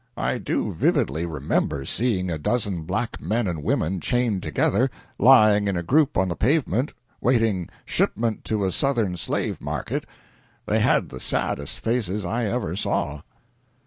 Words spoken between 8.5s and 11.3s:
a Southern slave market. They had the